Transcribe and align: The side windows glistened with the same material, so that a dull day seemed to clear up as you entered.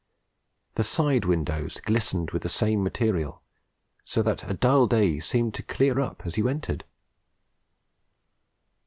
The 0.73 0.83
side 0.83 1.25
windows 1.25 1.79
glistened 1.79 2.31
with 2.31 2.41
the 2.41 2.49
same 2.49 2.81
material, 2.81 3.43
so 4.03 4.23
that 4.23 4.49
a 4.49 4.55
dull 4.55 4.87
day 4.87 5.19
seemed 5.19 5.53
to 5.53 5.61
clear 5.61 5.99
up 5.99 6.23
as 6.25 6.39
you 6.39 6.47
entered. 6.49 6.85